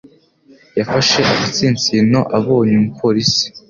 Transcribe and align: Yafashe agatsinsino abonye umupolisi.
Yafashe 0.77 1.19
agatsinsino 1.31 2.19
abonye 2.37 2.73
umupolisi. 2.77 3.45